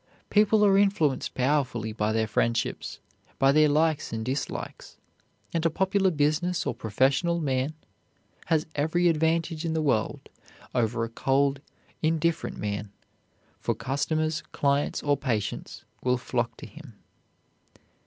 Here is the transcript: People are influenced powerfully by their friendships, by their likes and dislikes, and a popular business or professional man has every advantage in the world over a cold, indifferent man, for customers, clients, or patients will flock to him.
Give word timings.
People 0.31 0.65
are 0.65 0.79
influenced 0.79 1.35
powerfully 1.35 1.91
by 1.93 2.11
their 2.11 2.25
friendships, 2.25 2.97
by 3.37 3.51
their 3.51 3.69
likes 3.69 4.11
and 4.11 4.25
dislikes, 4.25 4.97
and 5.53 5.63
a 5.63 5.69
popular 5.69 6.09
business 6.09 6.65
or 6.65 6.73
professional 6.73 7.39
man 7.39 7.75
has 8.47 8.65
every 8.73 9.09
advantage 9.09 9.63
in 9.63 9.73
the 9.75 9.79
world 9.83 10.27
over 10.73 11.03
a 11.03 11.07
cold, 11.09 11.61
indifferent 12.01 12.57
man, 12.57 12.91
for 13.59 13.75
customers, 13.75 14.41
clients, 14.51 15.03
or 15.03 15.15
patients 15.15 15.83
will 16.01 16.17
flock 16.17 16.57
to 16.57 16.65
him. 16.65 16.95